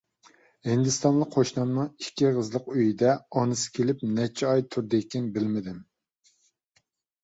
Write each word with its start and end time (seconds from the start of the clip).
ھىندىستانلىق 0.69 1.29
قوشنامنىڭ 1.35 1.91
ئىككى 2.05 2.27
ئېغىزلىق 2.31 2.73
ئۆيىدە 2.77 3.13
ئانىسى 3.37 3.71
كېلىپ 3.79 4.05
نەچچە 4.17 4.51
ئاي 4.53 4.69
تۇردىكىن، 4.75 5.33
بىلمىدىم. 5.41 5.83